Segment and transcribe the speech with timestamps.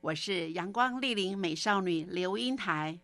[0.00, 3.00] 我是阳光丽丽美少女刘英台。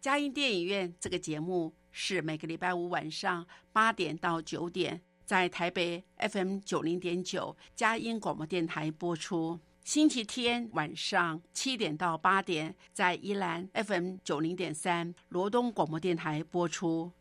[0.00, 17.12] 佳音电影院这个节目是每个礼拜五晚上八点到九点，在台北 FM 九零点九佳音广播电台播出；星期天晚上七点到八点，在宜兰 FM 九零点三罗东广播电台播出。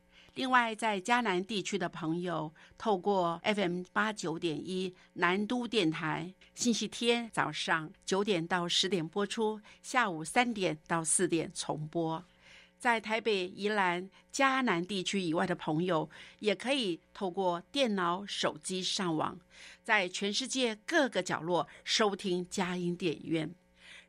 [0.41, 12.25] 另外，在迦南地区的朋友，透过 FM 八九点一南都电台，星期天早上九点到十点播出，下午三点到四点重播。
[12.79, 19.39] 在台北、宜兰、迦南地区以外的朋友，也可以透过电脑、手机上网，
[19.83, 23.53] 在全世界各个角落收听佳音电影院，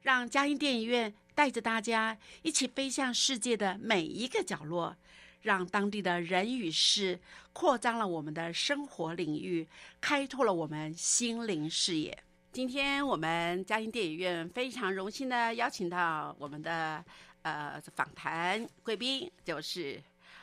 [0.01, 4.97] 让佳音电影院带着大家一起飞向世界的每一个角落。
[5.43, 7.19] 让当地的人与事
[7.53, 9.67] 扩张了我们的生活领域，
[10.01, 12.17] 开拓了我们心灵视野。
[12.53, 17.05] 今天我们嘉音电影院非常荣幸的邀请到我们的
[17.43, 20.01] 呃访谈贵宾，就是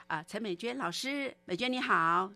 [0.08, 1.34] 啊陈美娟老师。
[1.46, 2.30] 美娟你好，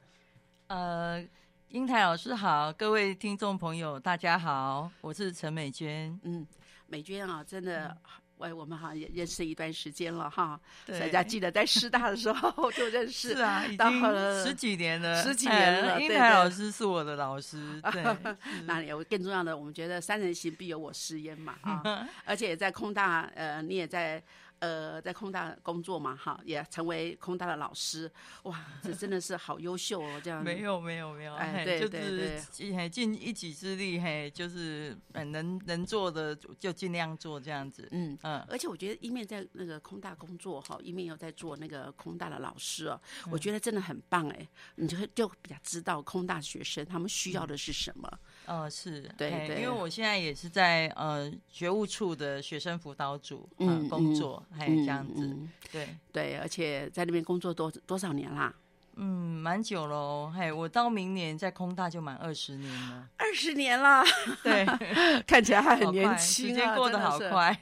[0.67, 1.22] 呃，
[1.67, 6.17] 英台老师好，各位听众朋友大家好，我是陈美娟。
[6.23, 6.48] 嗯，
[6.88, 7.98] 美娟啊，真的。
[8.43, 16.02] 哎，我们好像也认识一段时间了哈，大家记得在师大的时候就认识， 是啊，已经十几年了，十几年了。
[16.02, 24.21] 英台老师是我的老师， 对，那有更重要的，我们觉得三人行必有我师焉嘛啊， 而且在空大，呃，你也在。
[24.64, 28.10] 呃，在空大工作嘛，哈，也成为空大的老师，
[28.44, 30.42] 哇，这真的是好优秀哦，这样。
[30.42, 37.90] 没有，没有，没有，哎，对对对，尽一己之力，嘿，就是能能做的就尽量做这样子。
[37.92, 42.98] 嗯嗯，而且我觉得一面在那个空大工作哈，一面又在做那个空大的老师哦，
[43.30, 48.10] 我觉得真的很棒哎，你就就比较知道空大学生他们需要的是什么。
[48.45, 54.43] 哦，是对对，因为我现在也是在呃学务处的学生辅导组嗯工作。
[54.52, 55.36] 还有这样子，
[55.71, 58.53] 对对，而且在那边工作多多少年啦？
[58.95, 59.05] 嗯，
[59.42, 60.32] 蛮久喽。
[60.36, 63.09] 嘿，我到明年在空大就满二十年了。
[63.17, 64.03] 二十年啦，
[64.43, 64.65] 对，
[65.26, 67.58] 看起来还很年轻，时间过得好快。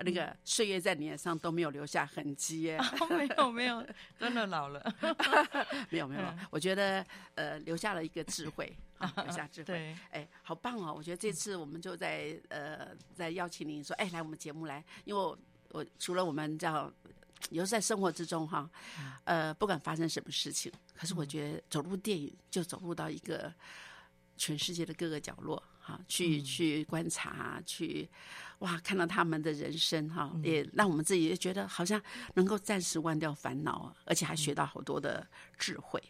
[0.00, 2.78] 那个岁月在脸上都没有留下痕迹耶。
[3.10, 3.84] 没有没有，
[4.18, 4.94] 真的老了。
[5.90, 7.04] 没有没有，我觉得
[7.36, 8.72] 呃留下了一个智慧，
[9.16, 9.96] 留下 智慧。
[10.10, 10.92] 哎，好棒哦！
[10.96, 15.38] 我觉得这次我们就在呃在邀请您说，哎，来我们节目来，因为我。
[15.70, 16.88] 我除了我们叫，
[17.50, 18.70] 有时在生活之中哈，
[19.24, 23.52] 呃，不管发生什么事情，可是我觉得走入电影就走入到一个
[24.36, 28.08] 全世界的各个角落哈，去去观察，去
[28.60, 32.00] 哇，看到他们的人生哈，也让我们自己也觉得好像
[32.34, 35.26] 能够暂时忘掉烦恼，而且还学到好多的
[35.58, 36.00] 智慧。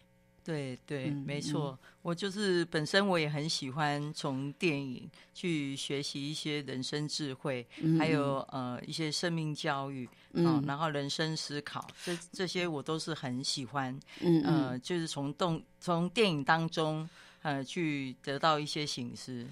[0.45, 7.65] 对对，没错，我就是本身我也很喜欢从电影去学习一些人生智慧，
[7.97, 17.09] 还有呃一些生命教育，嗯，然后人生思考，这这些我都是很喜欢，嗯呃，就是从动从电影当中
[17.41, 19.47] 呃去得到一些醒思，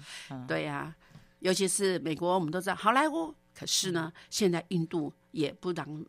[0.46, 0.94] 对呀，
[1.40, 6.04] 尤其是美国，我们都知道好莱坞，可是呢，现在印度也不让。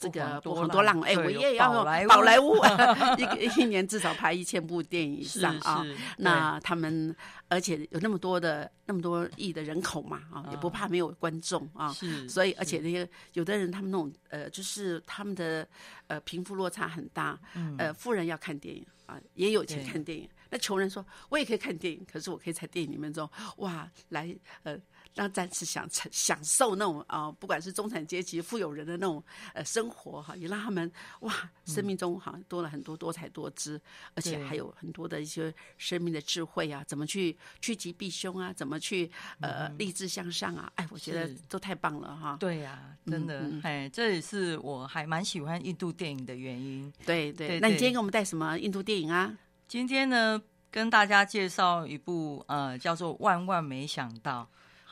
[0.00, 2.56] 这个很多浪哎，我也要宝莱坞，
[3.16, 5.84] 一个一年至少拍一千部电影以上啊。
[6.18, 7.14] 那他们
[7.48, 11.92] 而且有那么多的那么多亿的人口嘛啊，也不怕没有观众啊。
[11.92, 15.66] 是，所以而且那些有的人他们那种呃，就是他们的
[16.08, 17.38] 呃贫富落差很大，
[17.78, 20.28] 呃，富人要看电影啊，也有钱看电影。
[20.50, 23.28] 那穷人说，我也可以看电影，可是我可以在电影里面中
[23.58, 24.76] 哇来呃。
[25.16, 29.22] 让战士享享受那种啊，不管是中产阶级、富有人的那种
[29.54, 31.32] 呃生活哈，也让他们哇，
[31.64, 33.80] 生命中好像多了很多多彩多姿，
[34.14, 39.10] 而且还有很多的一些生命的智慧啊，怎么去趋吉避凶啊，怎么去
[39.40, 42.36] 呃励志向上啊，哎，我觉得都太棒了哈。
[42.38, 46.92] 对呀，真的，哎，这也是我还蛮喜欢印度电影的原因。
[47.06, 49.34] 对对，那你今天给我们带什么印度电影啊？
[49.66, 50.38] 今天呢，
[50.70, 54.42] 跟大家介绍一部呃，叫做《万万没想到》。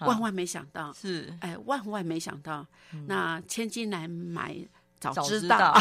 [0.00, 1.32] 万万没想到，是。
[1.40, 2.66] 哎，万万没想到，
[3.06, 4.56] 那千金难买
[5.00, 5.76] 早知道。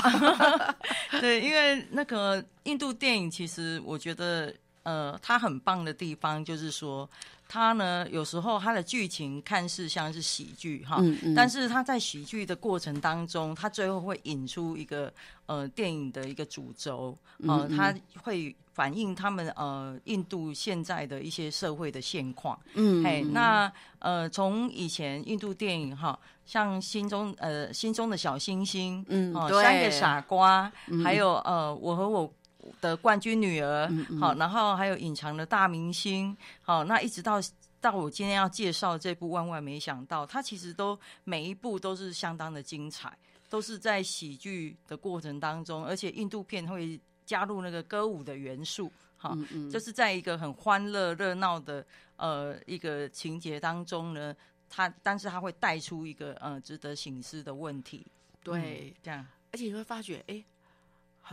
[1.22, 7.10] 对，因为那个印度电影，其实我觉得，呃，它很棒的地方就是说。
[7.54, 11.00] 它呢，有时候它的剧情看似像是喜剧哈，
[11.36, 15.14] 但是它在喜剧的过程当中，它最后会引出一个
[15.46, 17.16] 呃电影的一个主轴，
[17.48, 22.60] 呃，它会反映他们呃印度现在的一些社会的现况。
[22.74, 30.72] 嗯，哎，那呃从以前印度电影哈，像心中呃心中的小星星，嗯，三个傻瓜，
[31.04, 32.34] 还有呃我和我。
[32.82, 33.90] 的冠军女儿，
[34.20, 37.40] 好，然后还有隐藏的大明星，好，那一直到
[37.82, 43.12] 到我今天要介绍这部《万万没想到》，它其实都每一部都是相当的精彩，
[43.50, 49.38] 都是在喜剧的过程当中，而且印度片会加入那个歌舞的元素，好，
[49.72, 51.86] 就是在一个很欢乐热闹的
[52.16, 54.36] 呃一个情节当中呢，
[54.70, 58.08] 它但是它会带出一个呃值得醒思的问题，
[58.44, 60.44] 对，这样，而且你会发觉，哎。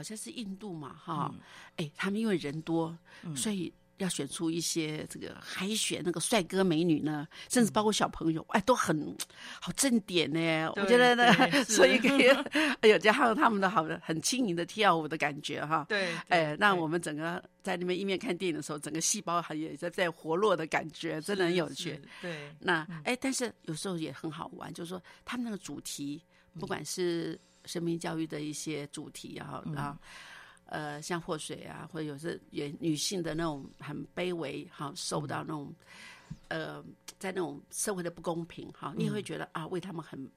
[0.00, 1.30] 好像是印度嘛，哈，
[1.76, 2.96] 哎，他们因为人多，
[3.36, 9.14] 所以要选出一些这个海选那个帅哥美女呢，甚至包括小朋友，哎，都很
[9.60, 10.72] 好正点呢。
[10.74, 11.30] 我觉得呢，
[11.68, 12.28] 所以可以，
[12.80, 22.00] 哎呦，加上他们的好的很轻盈的跳舞的感觉，哈，对，哎，让我们整个在那边一面看电影的时候，整个细胞还也在在活络的感觉，真的很有趣。
[22.22, 26.22] 对，那哎，但是有时候也很好玩，就是说他们那个主题，
[26.58, 27.38] 不管是。
[27.64, 29.98] 生命教育的一些主题啊，啊，
[30.66, 35.74] 呃，像祸水啊，或者有时也女性的那种很卑微，哈，受不到那种，
[36.48, 36.82] 呃，
[37.18, 40.30] 在那种社会的不公平，哈，你也会觉得啊，为他们很。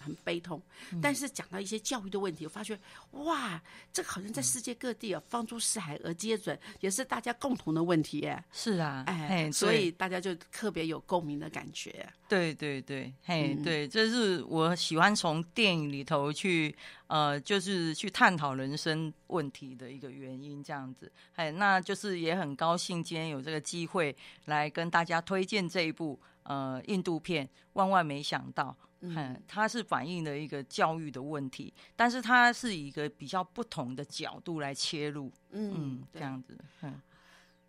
[0.00, 0.60] 很悲痛，
[1.02, 2.78] 但是讲到一些教育的问题，我发觉
[3.12, 3.62] 哇，
[3.92, 8.42] 这个好像在世界各地啊，放诸四海而皆准，也是大家共同的问题耶。
[8.52, 12.08] 是啊，哎，所以大家就特别有共鸣的感觉。
[12.28, 16.74] 对对对，嘿，对，这是我喜欢从电影里头去
[17.08, 21.10] 呃，就是去探讨人生问题的一个原因，这样子。
[21.34, 28.76] 哎，那就是也很高兴今天有这个机会来跟大家推荐这一部呃印度片，万万没想到。
[29.02, 36.54] 嗯，它是反映了一个教育的问题，但是它是以一个比较不同的角度来切入，嗯，这样子。
[36.82, 37.00] 嗯，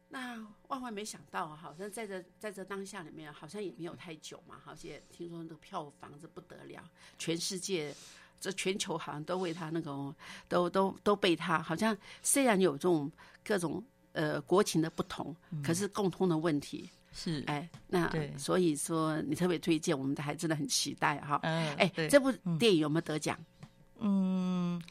[0.09, 6.83] 那万万没想到，好像在这在这当下里面，好像也没有太久嘛，好像听说那个票房子不得了，
[7.17, 7.95] 全世界
[8.37, 10.13] 这全球好像都为他那个
[10.49, 13.09] 都都都被他，好像虽然有这种
[13.41, 13.81] 各种
[14.11, 15.33] 呃国情的不同，
[15.63, 16.89] 可是共通的问题。
[17.13, 21.39] 是哎，那所以说你特别推荐，我们的还真的很期待哈。
[21.43, 23.37] 嗯，哎，这部电影有没有得奖？
[23.99, 24.81] 嗯，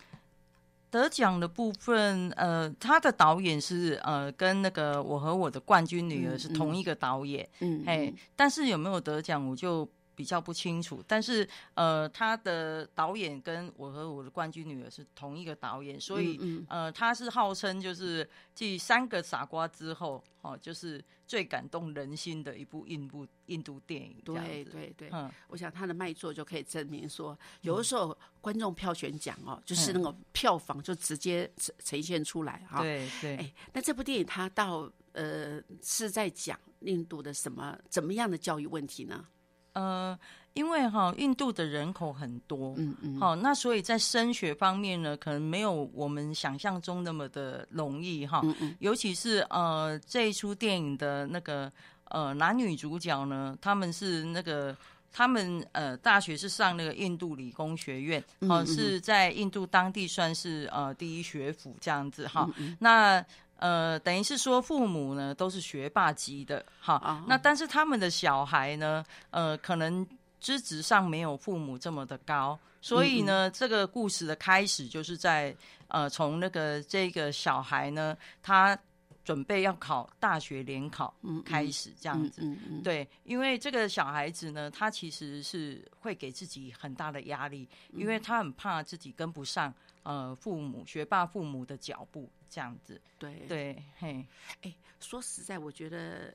[0.91, 7.49] 得奖的部分，呃，他的导演是呃，跟那个我和我的冠军女儿是同一个导演。
[7.61, 9.89] 嗯，哎，但是有没有得奖，我就。
[10.21, 16.39] 比较不清楚，但是呃，他的导演跟我和我的冠军女儿是同一个导演，所以
[16.69, 24.15] 呃，他是号称就是继《三个傻瓜》之后，哦，就是最感动人心的一部印度印度电影。
[24.23, 32.83] 对对对，嗯，我想他的卖座就可以证明说，有的时候观众票选奖哦，就是那个票房就直接呈呈现出来哈。
[32.83, 39.27] 对对，哎，那这部电影它到呃是在讲印度的什么怎么样的教育问题呢？
[39.73, 40.19] 呃，
[40.55, 51.71] 因为哈，印度的人口很多，嗯嗯，好，那所以在升学方面呢，可能没有我们想象中那么的容易哈，嗯嗯，尤其是呃这一出电影的那个
[52.05, 54.77] 呃男女主角呢，他们是那个
[55.13, 62.49] 他们呃大学是上那个印度理工学院，哦，是在印度当地算是呃第一学府这样子哈，
[62.79, 63.25] 那。
[63.61, 70.07] 呃，等于是说父母呢都是学霸级的，哈，那但是他们的小孩呢，呃，可能
[70.41, 75.55] 资质上没有父母这么的高，所以呢，这个故事的开始就是在
[75.89, 78.79] 呃，从那个这个小孩呢，他
[79.23, 81.15] 准备要考大学联考
[81.45, 82.43] 开始这样子，
[82.83, 89.73] 对，因为这个小孩子呢，他其实是会给自己很大的压力，因为他很怕自己跟不上。
[90.03, 93.47] 呃，父母学霸父母的脚步这样子，对。
[93.49, 94.27] 对，嘿，
[94.63, 96.35] 哎，说实在，我觉得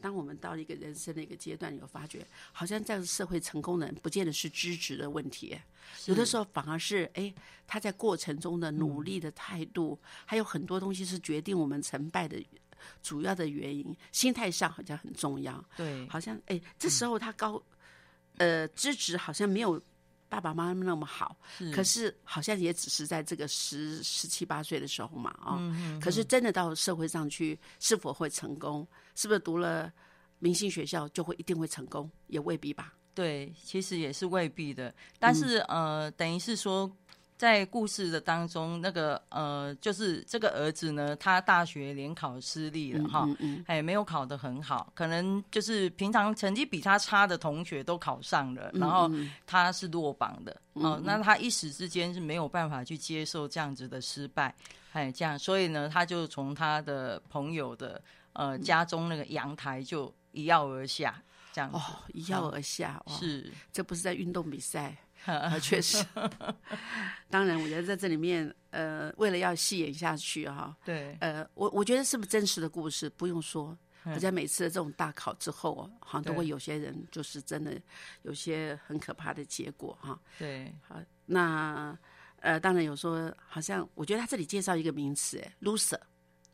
[0.00, 5.58] 当我们到一个人生的一个阶段，有发觉，好像这样社会成功的人，不见得是资质的问题，
[6.04, 7.34] 有的时候反而是哎，
[7.66, 12.40] 他在过程中的努力的态度，还有很多东西是决定我们成败的
[13.02, 13.96] 主要的原因。
[14.12, 17.60] 心态上好像很重要，对，好像哎，这时候他高，
[18.36, 19.82] 呃，资质好像没有。
[20.28, 21.36] 爸爸妈妈那么好，
[21.74, 25.58] 可是好像也只是在这个十十七八岁的时候嘛啊。
[26.00, 28.86] 可是真的到社会上去，是否会成功？
[29.14, 29.92] 是不是读了
[30.38, 32.10] 明星学校就会一定会成功？
[32.26, 32.94] 也未必吧。
[33.14, 34.94] 对，其实也是未必的。
[35.18, 36.90] 但是呃，等于是说。
[37.38, 43.28] 在故事的当中，那个呃，就是这个儿子呢，他大学联考失利了哈，
[43.66, 49.10] 哎，没有考得很好，可能就是平常成绩比他差的同学都考上了，然后
[49.46, 54.54] 他是落榜的，哦，那他一时之间是没有办法去接受这样子的失败，
[54.92, 58.00] 哎，这样，所以呢，他就从他的朋友的
[58.32, 61.82] 呃家中那个阳台就一跃而下，这样哦，
[62.14, 64.96] 一跃而下，是，这不是在运动比赛。
[65.60, 66.04] 确实，
[67.28, 77.80] 当然，我觉得在这里面，呃，为了要戏演下去哈，对，呃，我我觉得是不是真实的故事，不用说，我在每次的这种大考之后哦，好像都会有些人就是真的
[78.22, 80.18] 有些很可怕的结果哈。
[80.38, 81.98] 对，好，那
[82.40, 85.98] 呃，当然有说，好像我觉得他这里介绍一个名词，哎，loser，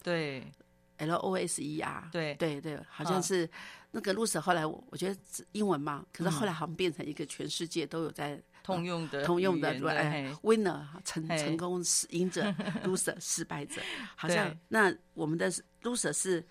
[0.03, 0.51] 对
[0.97, 2.35] ，L O S E R，对。
[2.37, 3.49] 对对，好像是
[3.91, 5.21] 那个 loser，后来我我觉得
[5.53, 8.41] 英文嘛，可是后来好像变成一个全世界都有在。
[8.63, 12.43] 通用的，通用的，哎，winner 成成功是赢者
[12.85, 13.81] ，loser 失败者，
[14.17, 15.51] 好像那我们的
[15.83, 16.47] loser 是，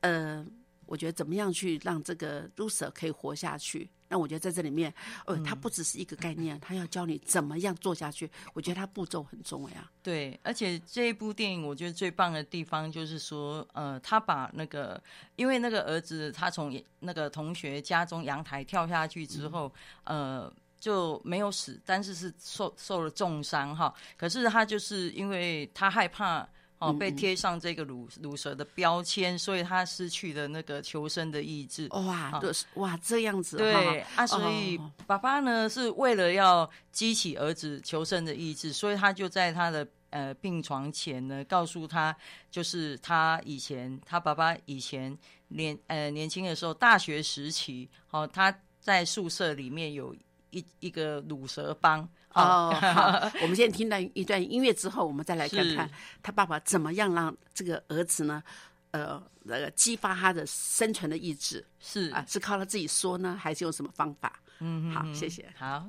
[0.00, 0.44] 呃，
[0.86, 3.88] 我觉得怎么样去让这个 loser 可以活下去？
[4.08, 8.30] 那我觉得在这里面，呃，它不只是一个概念，它要教你怎么样做下去。
[8.54, 9.76] 我觉得它步骤很重要。
[10.00, 15.02] 对，而且这一部电影，我觉得最棒的地方就是说，呃，他把那个，
[15.34, 19.72] 因为那个儿子他从那个同学家中阳台跳下去之后，
[20.04, 20.52] 呃。
[20.78, 23.92] 就没有死，但是是受受了重伤哈。
[24.16, 26.46] 可是他就是因为他害怕
[26.78, 31.88] 哦被贴上这个乳乳蛇的标签，所以他失去了那个求生的意志。
[31.92, 32.40] 哇，
[32.74, 42.14] 哇这样子对啊，所以爸爸呢是为了要激起儿子求生的意志，所以他就在他的呃病床前呢告诉他，
[42.50, 45.16] 就是他以前他爸爸以前
[45.48, 50.14] 年呃年轻的时候大学时期哦他在宿舍里面有。
[50.56, 52.00] 一一个乳蛇帮
[52.32, 55.90] 哦，好， 我们现在听到一段音乐之后，我们再来看看
[56.22, 58.42] 他爸爸怎么样让这个儿子呢，
[58.92, 62.10] 呃，那个激发他的生存的意志，是。
[62.10, 64.40] 啊，是靠他自己说呢，还是用什么方法？
[64.60, 65.86] 嗯，好，谢谢，好。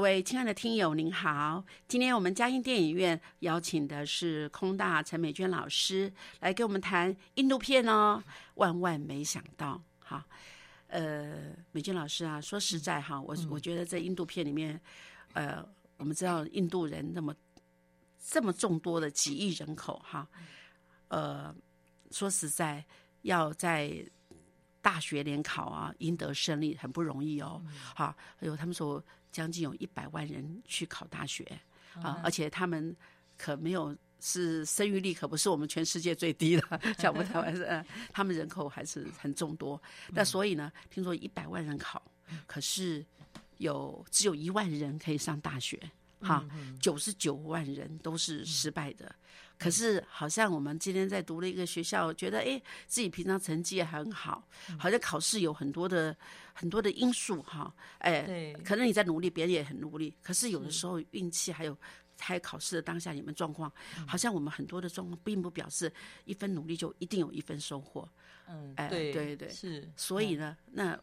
[0.00, 1.62] 各位亲爱的听友，您好！
[1.86, 8.24] 今天我们嘉音电影院邀请的是空大陈美娟老师来给我们谈印度片哦。
[8.54, 10.26] 万万没想到，哈，
[10.86, 14.80] 呃，美娟老师啊，说实在哈，我我觉得在印度片里面，
[15.34, 15.62] 呃，
[15.98, 17.36] 我们知道印度人那么
[18.26, 20.26] 这么众多的几亿人口哈，
[21.08, 21.54] 呃，
[22.10, 22.82] 说实在
[23.20, 24.02] 要在
[24.80, 27.62] 大学联考啊赢得胜利很不容易哦。
[27.94, 31.44] 好，还有他们说将近有一百万人去考大学
[31.94, 32.94] 啊，而且他们
[33.36, 39.80] 可没有是生育率可不是我们全世界最低的，像我们台湾是，呃他们人口还是很众多。
[40.08, 42.02] 那所以呢，听说一百万人考，
[42.46, 43.04] 可是
[43.58, 45.80] 有只有一万人可以上大学。
[46.20, 46.46] 哈，
[46.80, 49.14] 九十九万人都是失败的，
[49.58, 54.46] 可是好像我们今天在读了一个学校，觉得哎，自己平常成绩也很好，
[54.78, 56.16] 好像考试有很多的
[56.52, 61.76] 很多的因素哈，哎对，可能你在努力，别人也很努力，可是有的时候运气还有。
[62.22, 63.72] 还有考试的当下，你们状况，
[64.06, 65.90] 好像我们很多的状况，并不表示
[66.26, 68.06] 一分努力就一定有一分收获。
[68.46, 71.00] 嗯，哎对对对是，所以呢，那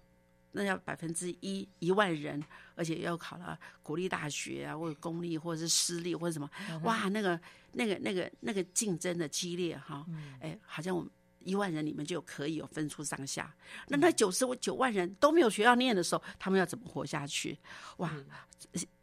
[0.52, 2.44] 那要百分之一一万人，
[2.76, 6.50] 而且要考了国立大学啊，或者公立，或者是私立，或者什么，
[6.84, 7.40] 哇，那个
[7.74, 10.06] 那个那个那个竞争的激烈哈，
[10.40, 11.10] 哎，好像我们。
[11.44, 13.56] 一万人里面就可以有分出上下，
[13.88, 17.58] 那那九十九万人都没有学校念的时候，他们要怎么活下去？
[17.98, 18.12] 哇，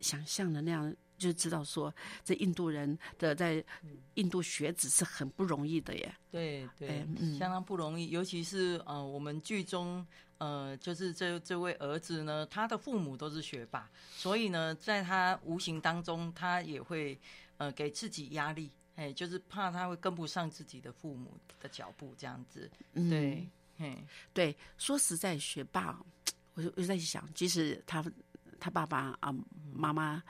[0.00, 1.92] 想象的那样就知道说，
[2.24, 3.64] 这印度人的在
[4.14, 6.14] 印度学子是很不容易的耶。
[6.30, 7.38] 对对哎，嗯。
[7.38, 10.06] 相当不容易，尤其是呃，我们剧中
[10.38, 17.18] 呃，就是这这位儿子呢，他的父母都是学霸，所以呢，在他无形当中，他也会
[17.56, 23.08] 呃给自己压力，哎，就是怕他会跟不上自己的父母的脚步，这样子，嗯。
[23.08, 25.98] 对，嘿，对，说实在，学霸，
[26.54, 28.04] 我就我就在想，即使他
[28.60, 29.34] 他爸爸啊、
[29.72, 30.22] 妈妈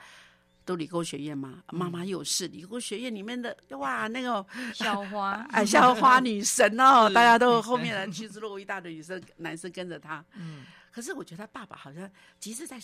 [0.65, 10.25] 都理工学院嘛，妈妈又是理工学院里面的，哇，那个 校花， 哎，校花女神哦， 大家都后面来趋之若鹜，一大堆女生男生跟着她。
[10.33, 12.81] 嗯，可是我觉得他爸爸好像，即使在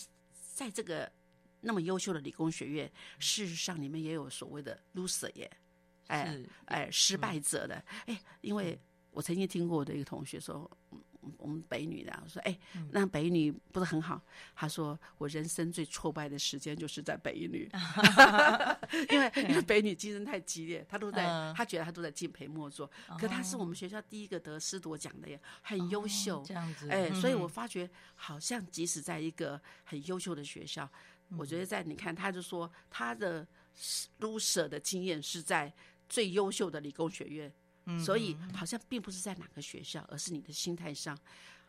[0.54, 1.10] 在这个
[1.60, 5.50] 那么优秀的理工学院，事实上里面也有所谓的 loser 耶，
[6.06, 6.48] 哎是。
[6.66, 11.02] 哎，失败者的，哎，因为我曾经听过我的一个同学说，嗯
[11.38, 12.58] 我们北女的，我说，哎，
[12.90, 14.20] 那北女不是很好？
[14.54, 17.70] 他说，我人生最挫败的时间就是在北女，
[19.10, 21.54] 因为因为北女竞争太激烈，他都在，嗯。
[21.54, 30.90] 他觉得他都在敬陪末座，可他是我们学校第一个得师铎奖的耶，很优秀，哦这样子，哎，所以我嗯发觉好像即使在一个很优秀的学校，
[31.36, 33.46] 我嗯觉得在你看，他就说他的
[34.20, 35.72] loser 的经验是在
[36.08, 37.52] 最优秀的理工学院，
[37.86, 41.18] 嗯所以好像并不是在哪个学校，而是你的心态上，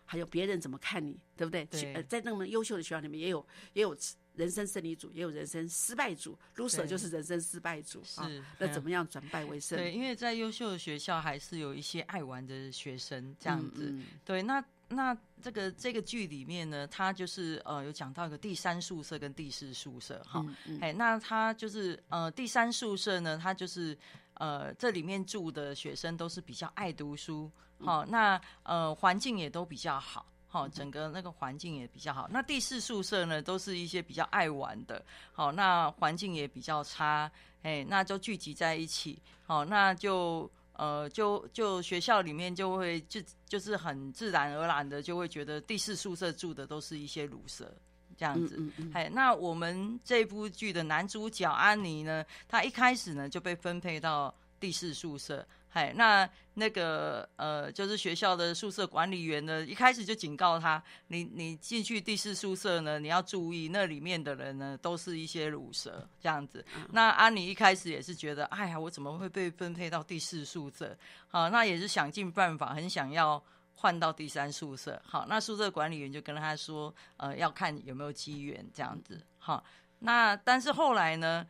[0.05, 1.65] 还有别人怎么看你，对不对？
[1.65, 3.97] 对呃，在那么优秀的学校里面，也有也有
[4.35, 8.43] 人生胜利组，也有人生失败组，loser 就是人生失败组啊是。
[8.57, 9.77] 那嗯怎么样转败为胜？
[9.77, 13.89] 对，因为在优秀的学校还是有一些爱玩的学生这样子。
[13.91, 20.43] 嗯嗯对，那那这个这个剧里面呢，他就是呃有讲到一个第三宿舍跟第四宿舍哈。
[20.45, 23.97] 嗯嗯哎、那他就是呃第三宿舍呢，他就是
[24.43, 30.25] 呃这里面住的学生都是比较爱读书，好、那呃环境也都比较好。
[30.47, 32.27] 好，整个那个环境也比较好。
[32.29, 37.31] 那第四宿舍呢，都是一些比较爱玩的，好，那环境也比较差，
[37.63, 47.73] 哎，那就聚集在一起，好，那就呃，就就学校里面就会就就是很自然而然的就会觉得第四宿舍住的都是一些乳蛇。
[48.17, 48.59] 这样子，
[48.93, 66.63] 哎，那我们这部剧的男主角安妮呢，他一开始呢就被分配到第四宿舍，哎，那那个呃，就是学校的宿舍管理员呢，一开始就警告他，你你进去第四宿舍呢，你要注意，那里面的人呢都是一些乳蛇，这样子。
[66.91, 70.95] 那安妮一开始也是觉得，哎呀，我怎么会被分配到第四宿舍？
[71.27, 73.43] 好，那也是想尽办法，很想要。
[73.75, 79.63] 换到第三宿舍，好，那宿舍管理员就跟他说，呃，要看有没有机缘这样子，好，
[79.99, 81.45] 那但是后来呢？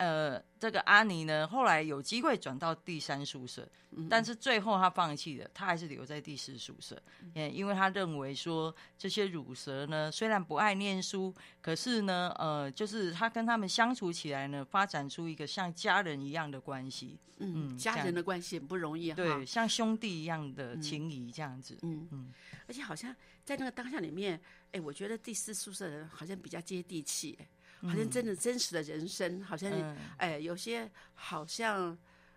[0.00, 3.68] 呃，这个阿尼呢，后来有机会转到第三宿舍，
[4.08, 7.00] 但是最后他放弃了，他还是留在第四宿舍，
[7.34, 22.08] 嗯，因为他认为说这些乳蛇呢，虽然不爱念书，可是呢，呃，就是他跟他们相处起来呢，发展出一个像家人一样的关系，嗯，家人的关系很不容易，对，像兄弟一样的情谊这样子，嗯。
[22.10, 22.32] 嗯，
[22.66, 24.40] 而且好像在那个当下里面，
[24.72, 27.38] 哎，我觉得第四宿舍的人好像比较接地气。
[27.82, 29.70] 好像真的真实的人生，好像
[30.18, 31.96] 哎，有些好像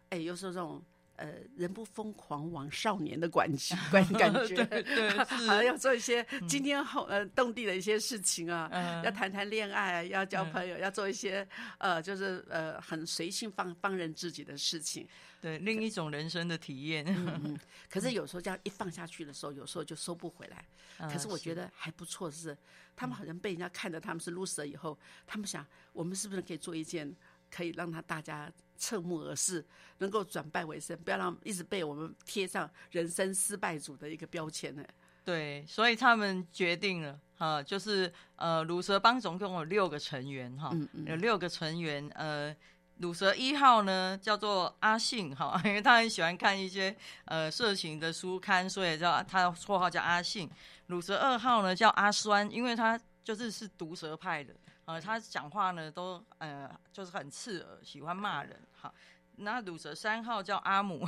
[0.09, 0.81] 哎，有时候这种
[1.23, 8.69] 呃，人不疯狂枉少年的 感觉，感觉对， 好像要做一些惊天后呃动地的一些事情啊，
[9.05, 15.07] 要谈谈恋爱，要交朋友，要做一些呃，就是呃很随性放放任自己的事情。
[15.39, 17.05] 对，另一种人生的体验。
[17.89, 20.65] 可是有时候这样一放下去的时候，有时候就收不回来。
[21.09, 22.57] 可是我觉得还不错，是
[22.95, 27.13] 他们好像被人家看着他们是 loser 以后，他们想我们是不是可以做一件
[27.53, 29.63] 可以让他大家侧目而视，
[29.99, 34.83] 能够转败为胜，不要让一直被我们贴上人生失败组的一个标签呢？
[35.23, 42.55] 对，所以他们决定了哈，就是呃，鲁蛇帮总共有六个成员哈，有六个成员呃。
[42.97, 50.47] 乳蛇一号呢，叫做阿信哈， 因为他很喜欢看一些呃色情的书刊，所以叫他绰号叫阿信。
[50.85, 54.53] 乳蛇二号呢叫阿酸，因为他就是是毒蛇派的，
[54.85, 58.59] 呃，他讲话呢都呃就是很刺耳，喜欢骂人。
[58.73, 58.93] 好，
[59.37, 61.07] 那鲁蛇三号叫阿姆，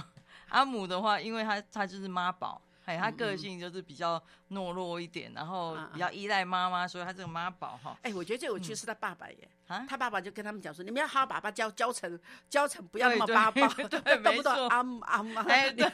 [0.50, 2.62] 阿姆的话，因为他他就是妈宝。
[2.86, 4.22] 哎，他个性就是比较
[4.52, 7.98] 懦弱一点，然后比较依赖妈妈，所以他这个妈宝哈。
[8.04, 12.20] 哎，我觉得最有趣是他爸爸耶，啊，他爸爸就跟他们讲说，你们要好好把爸教教成
[12.50, 15.86] 教成不要那么妈宝，对， 动不动阿姆阿妈，哎，对，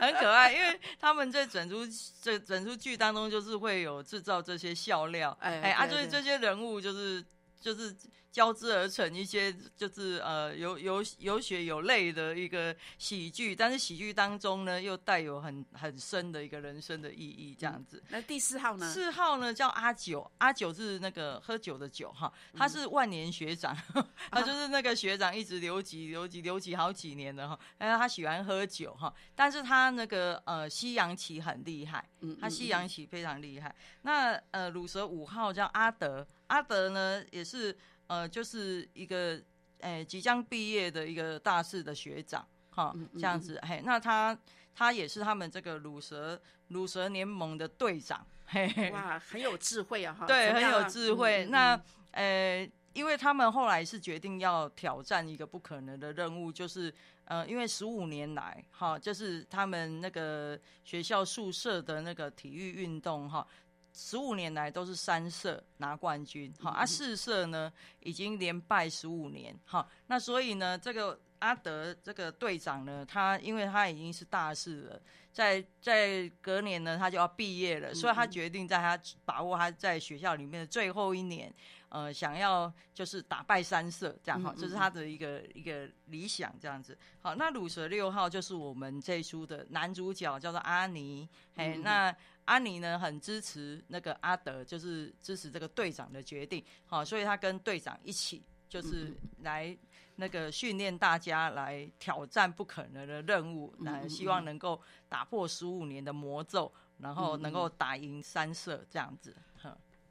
[0.00, 1.86] 很可爱，因为他们在整出
[2.22, 7.24] 这整出剧当中就是会有制造这些笑料，哎，啊，就是这些人物就是
[7.60, 7.94] 就是。
[8.38, 18.00] 交织而成一些就是呃有有有血有泪的一个喜剧，但是喜剧当中呢又带有很很深的一个人生的意义，这样子。
[18.10, 18.88] 那第四号呢？
[18.92, 23.76] 四号呢叫阿九，阿九是那个喝酒的酒哈，他是万年学长，
[24.30, 32.08] 他就是那个学长一直留级留级留级好几年的哈，因为他喜欢喝酒哈，但是他那个呃西洋棋很厉害，
[32.40, 33.74] 他西洋棋非常厉害。
[34.02, 37.76] 那呃鲁蛇五号叫阿德，阿德呢也是。
[38.08, 39.40] 呃，就是一个
[39.80, 44.36] 诶即将毕业的一个大四的学长，哈，这样子，嘿，那他
[44.74, 51.44] 他也是他们这个乳蛇乳蛇联盟的队长，嘿，哇，很有智慧啊，哈，对，很有智慧。
[51.46, 51.80] 那
[52.12, 56.92] 呃，因为他们后来是决定要挑战一个不可能的任务，就是
[57.26, 63.46] 呃，因为十五年来，哈，就是他们那个学校宿舍的那个体育运动，哈。
[63.92, 75.00] 十五年来都是三社拿冠军，好，啊四社呢已经连败十五年，好，那所以呢，这个阿德这个队长呢，他因为他已经是大四了，
[75.32, 81.52] 在在隔年呢他就要毕业了，所以他决定在他把握他在学校里面的最后一年，
[81.88, 86.96] 呃，想要就是打败三社这样哈，这是他的一个一个理想这样子。
[87.20, 92.14] 好，那鲁蛇六号就是我们这书的男主角，叫做阿尼，嘿，那。
[92.48, 99.76] 阿尼呢很支持那个阿德，就是支持这个队长的决定，好，所以他跟队长一起，就是来
[100.16, 104.80] 那个训练大家来挑战不可能的任务，那希望能够
[105.10, 109.36] 打破十五年的魔咒，然后能够打赢三社这样子。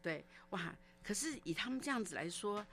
[0.01, 2.63] 对，哇，可是以他们这样子来说。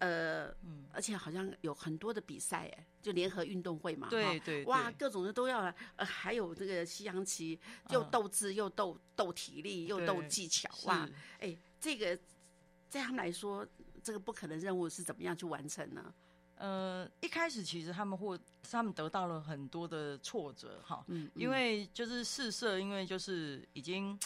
[0.00, 7.60] 呃，嗯，而且好像有很多的比赛，哎，就联合运动会嘛，对对，哇，各种的都要，呃，还有这个西洋棋，
[7.90, 11.08] 又斗智又斗斗体力又斗技巧，哇，
[11.38, 12.18] 哎，这个
[12.88, 13.66] 在他们来说，
[14.02, 16.12] 这个不可能任务是怎么样去完成呢？
[16.56, 18.38] 呃，一开始其实他们或
[18.70, 24.18] 他们得到了很多的挫折，哈，嗯，因为就是试射，因为就是已经。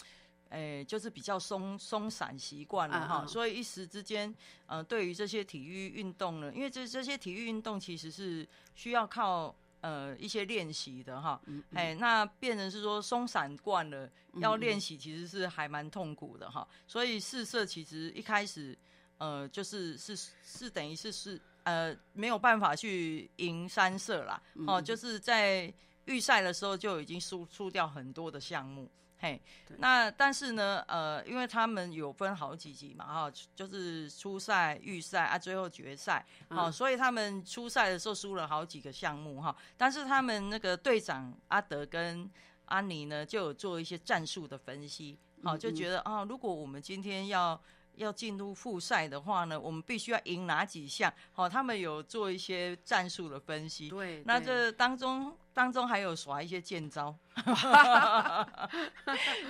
[0.49, 4.33] 诶、就是比较松松散习惯了哈，所以一时之间，
[4.67, 18.77] 呃，对于这些体育运动呢，因为这这些体育运动其实是需要靠呃一些练习的哈，嗯哎、那变成是说松散惯了，要练习其实是还蛮痛苦的哈，所以试射其实一开始，
[19.17, 25.73] 呃，就是是是等于是是呃没有办法去赢三射啦，嗯哦，就是在
[26.05, 28.89] 预赛的时候就已经输输掉很多的项目。
[29.17, 29.41] 嘿，
[29.77, 42.29] 那但是呢，呃，因为他们有分好几级嘛，哈、就是初赛、预赛啊，最后决赛，好、嗯所以他们初赛的时候输了好几个项目哈，但是他们那个队长阿德跟
[42.65, 47.59] 安妮呢，就有做一些战术的分析，好、就觉得啊，如果我们今天要
[47.95, 51.11] 要进入复赛的话呢，我们必须要赢哪几项？
[51.31, 54.21] 好、他们有做一些战术的分析，对。
[54.25, 57.15] 那这当中当中还有耍一些剑招，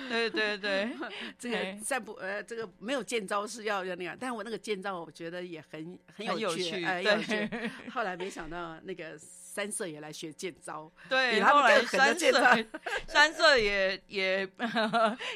[0.08, 0.88] 对 对对，
[1.36, 1.80] 这个嘿。
[1.84, 7.12] 战不呃，这个没有剑招是要要那个，但我那个剑招我觉得也很很很有趣，趣哎，对。
[7.12, 7.70] 有趣。
[7.90, 12.64] 后来没想到那个三色也来学剑招，比对，他们后来更三色
[13.08, 14.48] 三色也也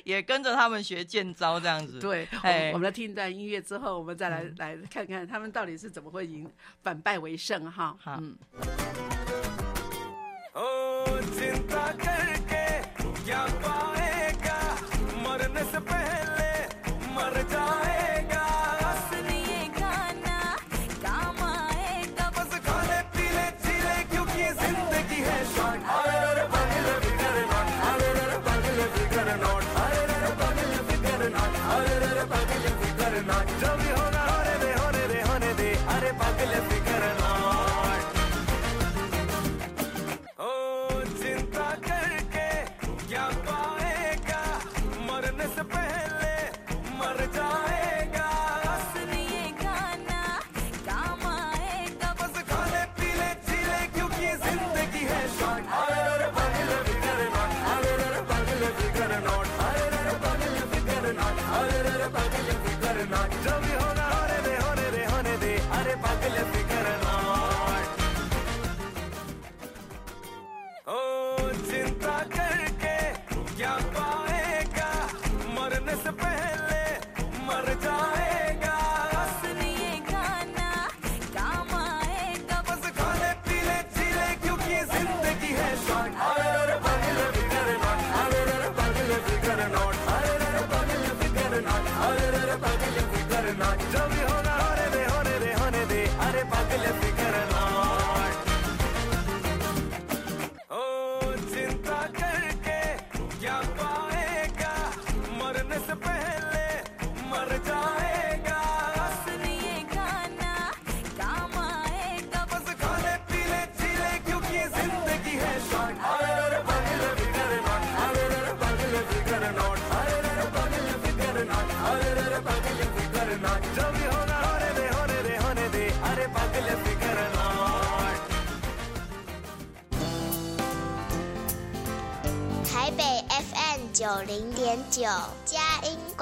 [0.05, 6.49] 也跟着他们学剑招这样子，对，我哎们我们来听一段音乐之后，我们再来来看看他们到底是怎么会赢
[6.81, 7.97] 反败为胜哈。
[8.01, 8.19] 好。
[8.21, 8.39] 嗯，
[10.53, 10.90] Oh.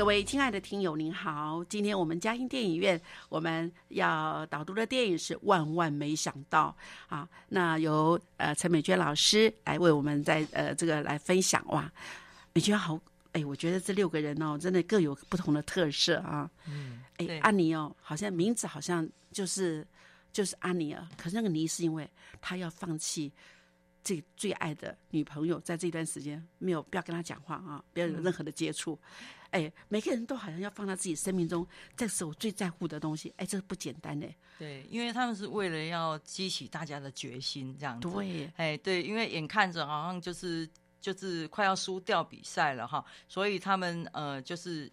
[0.00, 1.62] 各位亲爱的听友，您好！
[1.64, 6.74] 今天我们嘉音电影院我们要导读的电影是《万万没想到》
[7.14, 7.28] 啊。
[7.50, 11.92] 那由呃陈美娟老师来为我们在呃这个来分享哇。
[12.54, 12.98] 美娟好，
[13.32, 16.50] 哎，我觉得这六个人哦，真的各有不同的特色啊。
[16.66, 19.86] 嗯，哎，安妮哦，好像名字好像就是
[20.32, 22.08] 就是安妮尔，可是那个妮是因为
[22.40, 23.30] 她要放弃
[24.02, 28.98] 最最爱的女朋友，在这段时间没有不要跟她讲话啊，不要有任何的接触。
[29.50, 34.34] 哎，每个人都好像要放在自己生命中这是我最在乎的东西，哎，这不简单嘞。
[34.58, 38.08] 对，因为他们是为了要激起大家的决心，这样子。
[38.08, 40.68] 对，哎，对，因为眼看着好像就是
[41.00, 44.90] 就是快要输掉比赛了哈，所以他们呃就是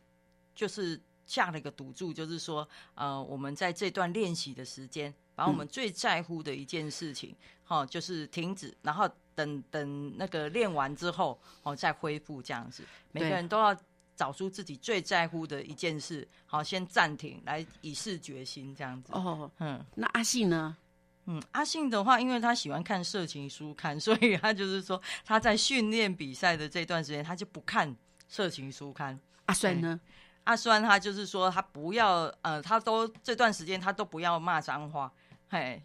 [0.56, 13.78] 就是下了一个赌注，就是说呃我们在这段练习的时间，把我们最在乎的一件事情，哈、就是停止，然后等等那个练完之后，哦再恢复这样子，每个人都要。
[14.18, 19.14] 找出自己最在乎的一件事，好，先暂停，来以示决心，这样子。
[19.14, 20.76] 哦，嗯，那阿信呢？
[21.28, 27.96] 嗯，阿信的话，因为他喜欢看色情书刊， 所以他就是说他在训练比赛的这段时间，他就不看
[28.28, 29.20] 色情书刊。
[29.46, 30.00] 阿酸呢？
[30.46, 35.12] 阿酸他就是说他不要，呃，他都这段时间他都不要骂脏话。
[35.50, 35.82] 嘿，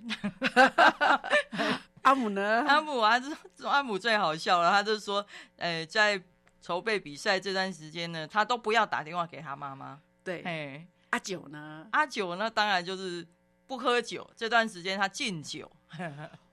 [2.03, 2.65] 阿姆呢？
[2.67, 3.21] 阿姆啊，
[3.55, 5.25] 这阿姆最好笑了，他就说，
[5.57, 6.21] 呃，在
[6.63, 10.01] 筹备比赛这段时间呢，他都不要打电话给他妈妈。
[10.25, 11.87] 对，哎，阿九呢？
[11.91, 13.27] 阿九呢，当然就是
[13.67, 15.71] 不喝酒，这段时间他禁酒。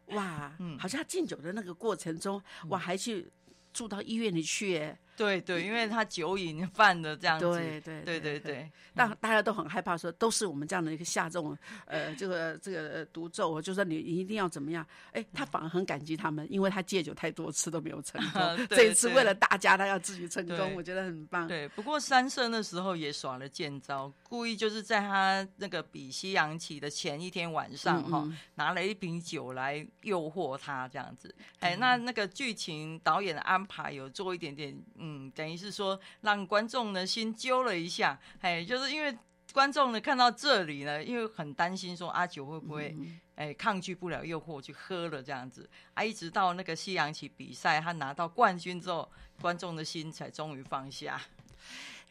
[0.07, 3.31] 哇， 好像禁酒的那个过程中，我还去
[3.71, 4.95] 住到医院里去。
[5.19, 14.85] 对对，因为他酒瘾犯的这样子，对对对对对，但大家都很害怕，说都是我们这样的一个下这种呃这个这个毒咒，就说你一定要怎么样？
[15.11, 21.45] 哎，他反而很感激他们，因为他戒酒太多次都没有成功， 这一次为了大家，他要自己成功，我觉得很棒。
[21.49, 31.35] 对，不过三社那时候也耍了剑招，故意就是在他那个比西洋棋的前一天晚上哈，拿了一瓶酒来诱惑他这样子。
[31.59, 35.08] 哎，那那个剧情导演的安排有做一点点嗯。
[35.09, 39.17] 嗯，等于是说让观众呢心揪了一下，哎，就是因为
[39.51, 42.95] 观众呢看到这里呢，因为很担心说阿九会不会
[43.33, 51.19] 哎抗拒不了诱惑去喝了这样子，啊，一直到那个西洋棋比赛他拿到冠军之后，观众的心才终于放下。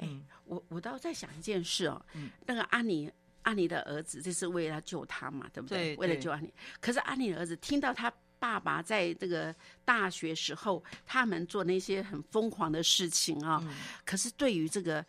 [0.00, 3.08] 嗯，我我倒在想一件事哦，嗯那个阿尼
[3.42, 5.96] 阿尼的儿子这是为了救他嘛，对不对？
[5.96, 8.12] 为了救阿尼，可是阿尼的儿子听到他。
[8.38, 13.62] 爸爸在这个大学时候，他们做那些很疯狂的事情啊。
[14.05, 15.05] 可是对于这个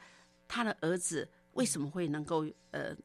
[0.47, 2.95] 他的儿子，为什么会能够呃，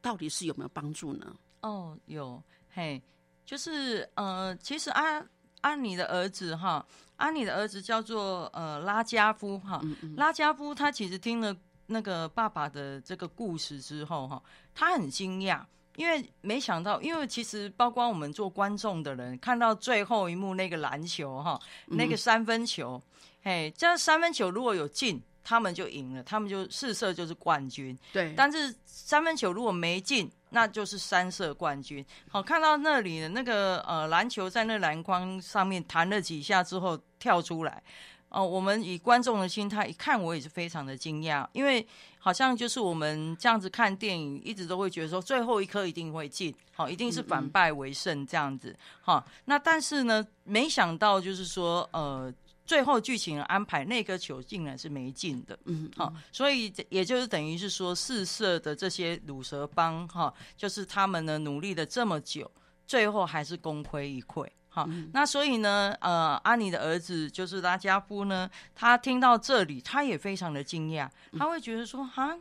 [0.00, 1.34] 到底是有没有帮助呢？
[1.62, 3.02] 哦，有嘿，
[3.44, 5.28] 就是呃，其实安
[5.60, 6.86] 安妮的儿子哈，
[7.16, 9.82] 安妮的儿子叫做呃拉加夫哈，
[10.16, 11.54] 拉加夫他其实听了
[11.86, 14.42] 那个爸爸的这个故事之后哈，
[14.74, 15.64] 他很惊讶。
[16.00, 22.98] 因为没想到，因为其实包括我们做观众的人，看到最后一幕那个篮球哈，那个三分球，
[23.42, 27.94] 嘿，这样三分球如果有进，他们就赢了，他们就四射就是冠军。
[28.14, 32.02] 对，但是三分球如果没进，那就是三射冠军。
[32.30, 37.82] 好，看到那里的那个呃篮球在那篮筐上面弹了几下之后跳出来。
[38.30, 41.86] 哦，我们以观众的心态一看，我也是非常的惊讶，因为
[42.22, 49.24] 好像就是我们这样子看电影，一直都会觉得说最后一颗一定会进，好，一定是反败为胜这样子，哈。
[49.46, 52.32] 那但是呢，没想到就是说，呃，
[52.66, 62.48] 最后剧情安排那颗球竟然是没进的，嗯，好，所以也就是等于是说，四射的这些乳蛇帮，哈，就是他们呢努力了这么久，
[62.86, 64.46] 最后还是功亏一篑。
[64.72, 72.38] 好，那所以呢，呃，阿尼的儿子就是拉加夫呢，他听到这里，他也非常的惊讶，他会觉得说，哈，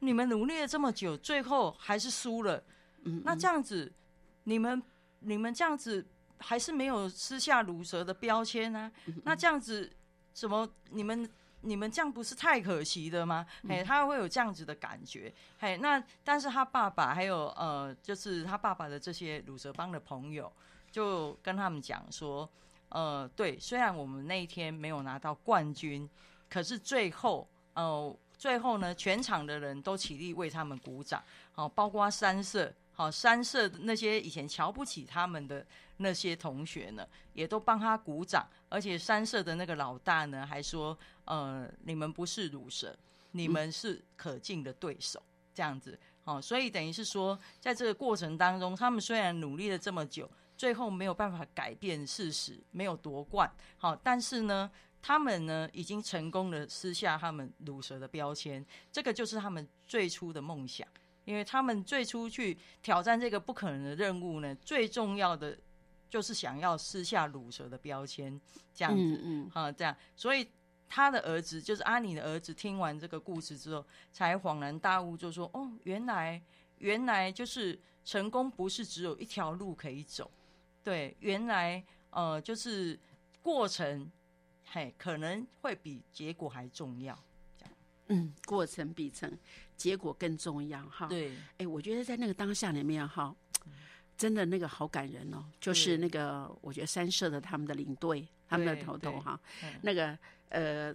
[0.00, 2.62] 你们努力了这么久，最后还是输了，
[3.04, 3.90] 嗯，那这样子，
[4.42, 4.82] 你们
[5.20, 8.92] 你们这样子还是没有撕下乳蛇的标签呢？
[9.24, 9.90] 那这样子，
[10.34, 11.26] 什么你们
[11.62, 13.46] 你们这样不是太可惜的吗？
[13.70, 20.52] 哎，他会有这样子的感觉，嘿，那但是他爸爸还有呃，就是他爸爸的这些乳蛇帮的朋友。
[20.94, 22.48] 就跟他们讲说，
[22.90, 26.08] 呃，对，虽然我们那一天没有拿到冠军，
[26.48, 42.96] 可是最后，呃，最后呢，全场的人都起立为他们鼓掌，好，包括三社，好，三社那些以前瞧不起他们的那些同学呢，也都帮他鼓掌，而且三社的那个老大呢，还说，呃，你们不是乳蛇，
[43.32, 45.20] 你们是可敬的对手，
[45.52, 50.30] 这样子，好，所以等于是说，在这个过程当中，他们虽然努力了这么久。
[50.56, 53.50] 最后没有办法改变事实，没有夺冠。
[53.76, 54.70] 好，但是呢，
[55.02, 60.86] 他们呢已经成功的撕下他们乳蛇的标签，这个就是他们最初的梦想。
[61.24, 65.58] 因为他们最初去挑战这个不可能的任务呢，最重要的
[66.06, 68.38] 就是想要撕下乳蛇的标签，
[68.74, 69.96] 这样子，嗯，啊，这样。
[70.14, 70.46] 所以
[70.86, 76.42] 他的儿子，就是阿尼的儿子，听完这个故事之后，才恍然大悟，就说：“哦，原来，
[76.76, 80.30] 原来就是成功不是只有一条路可以走。”
[80.84, 82.98] 对，原来呃，就是
[83.42, 84.12] 过程，
[84.70, 87.18] 嘿，可能会比结果还重要。
[88.08, 89.38] 嗯，过程比成
[89.78, 91.06] 结果更重要哈。
[91.06, 93.34] 对，哎，我觉得在那个当下里面哈，
[94.14, 95.42] 真的那个好感人哦。
[95.58, 99.40] 就是那个，我觉得三社的他们的领队，他们的头头哈，
[99.80, 100.18] 那个
[100.50, 100.94] 呃，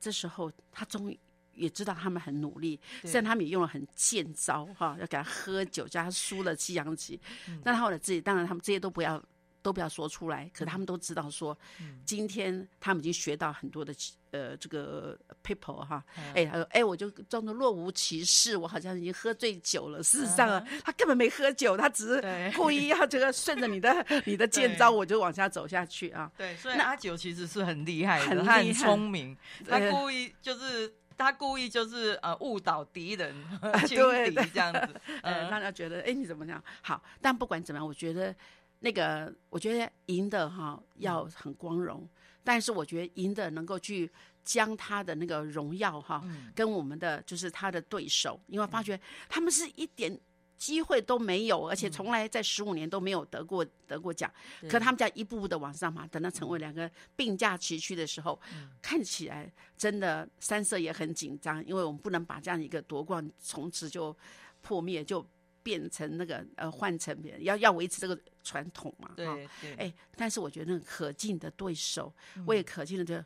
[0.00, 1.20] 这时候他终于
[1.58, 7.20] 也知道他们很努力，虽然他们也用了很贱招哈，要给他喝酒，叫他输了西洋棋，
[7.62, 9.22] 但他后来自己当然他们这些都不要
[9.60, 11.56] 都不要说出来，可他们都知道说，
[12.04, 13.92] 今天他们已经学到很多的
[14.30, 16.02] 呃这个 people 哈，
[16.34, 20.02] 哎，他说哎，我就装作若无其事，我好像已经喝醉酒了。
[20.02, 26.30] 事实上啊，他根本没喝酒，他只是故意要这个顺着你的 你的剑招，我就往下走下去啊。
[26.38, 29.36] 对，所以阿九其实是很厉害的，很聪明，
[29.66, 33.34] 他故意就是他故意就是呃误导敌人，
[33.86, 36.62] 轻敌这样子， 呃，让他觉得哎你怎么样？
[36.80, 38.34] 好，但不管怎么样，我觉得。
[38.80, 42.08] 那个，我觉得赢的哈要很光荣，
[42.44, 44.08] 但是我觉得赢的能够去
[44.44, 46.22] 将他的那个荣耀哈，
[46.54, 50.16] 跟我们的就是他的对手，因为发觉他们是一点
[50.58, 54.30] 机会都没有，而且从来在十五年都没有得过得过奖，
[54.68, 58.38] 可他们家一步步的往上爬，等到成为两个并驾齐驱的时候，
[58.82, 64.14] 看起来真的三色也很紧张，因为我们不能把这样一个夺冠从此就
[64.60, 65.24] 破灭就。
[65.62, 69.10] 变成那个呃，换成别人要要维持这个传统嘛？
[69.16, 69.26] 对
[69.60, 69.74] 对。
[69.74, 72.12] 哎，但是我觉得那个可敬的对手，
[72.46, 73.22] 我也可敬的这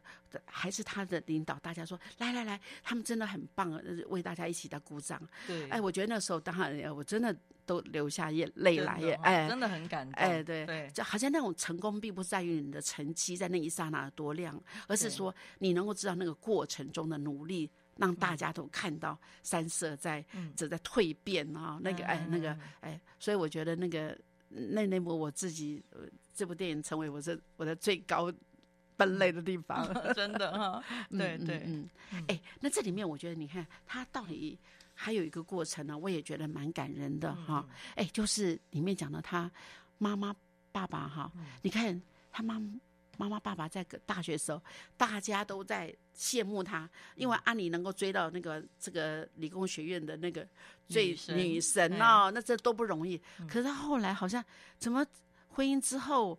[0.47, 1.59] 还是他的领导。
[1.61, 5.20] 大家说来来来，他们真的很棒，为大家一起的鼓掌。
[5.47, 5.68] 对。
[5.68, 9.12] 哎，我觉得那时候当然，我真的都流下眼泪来耶！
[9.22, 10.14] 哎，真的很感动。
[10.14, 17.70] 哎，对对，就好像那种成功并不在于你的成绩在那一刹那多亮，而是说你能够知道那个过程中的努力。
[17.97, 20.24] 让大家都看到三色在
[20.57, 24.18] 正在蜕变啊，那个哎，那个哎，所以我觉得那个
[24.49, 25.82] 那那部我自己
[26.34, 28.32] 这部电影成为我这我的最高
[28.97, 31.88] 分类的地方， 真的哈， 对对嗯，
[32.28, 34.59] 哎，那这里面我觉得你看他到底
[34.95, 37.66] 还有一个过程呢，我也觉得蛮感人的哈，
[37.97, 39.51] 哎，就是里面讲的他
[39.99, 40.34] 妈妈
[40.70, 41.30] 爸爸哈，
[41.62, 42.61] 你看他妈。
[43.19, 44.63] 妈妈、爸爸在大学时候，
[44.97, 50.49] 大家都在羡慕他，因为安妮能够追到那个这个理工学院的那个
[50.89, 53.21] 最女神哦，那这都不容易。
[53.47, 54.43] 可是他后来好像
[54.79, 55.07] 怎么
[55.49, 56.39] 婚姻之后，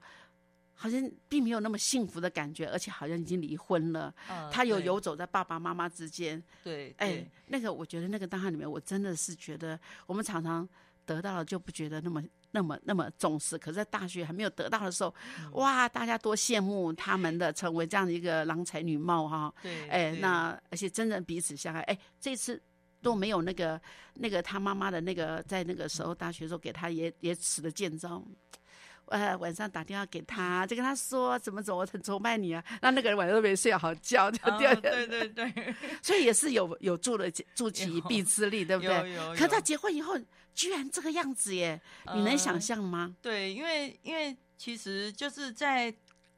[0.73, 4.13] 好像并没有那么幸福的感觉，而且好像已经离婚了。
[4.51, 6.43] 他有游走在爸爸妈妈之间。
[6.63, 10.67] 对，哎，那个我觉得那个档案里面，我真的是觉得我们常常
[11.05, 12.21] 得到了就不觉得那么。
[12.55, 15.13] 那么那么重视，可是在大学还没有得到的时候，
[15.53, 19.51] 哇，大家多羡慕他们的成为这样的一个郎才女貌哈。
[19.63, 22.61] 对，哎，那而且真的彼此相爱，哎，这次
[23.01, 23.81] 都没有那个
[24.13, 28.23] 那个他妈妈的那个在那个时候大学时候给他也也使的剑招。
[29.07, 32.63] 呃，晚上打电话给他，就跟他说怎么怎么，我很崇拜你啊。
[32.81, 39.13] 那那个人晚上都没睡好觉，就第二天，对对对，所以也是有有助了助其一臂之力，对不对？
[39.13, 39.35] 有有。
[39.35, 40.17] 可他结婚以后
[40.53, 41.79] 居然这个样子耶，
[42.13, 43.15] 你能想象吗？
[43.21, 45.93] 对，因为因为其实就是在